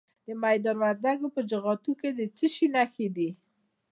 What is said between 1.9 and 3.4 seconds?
کې د څه شي نښې دي؟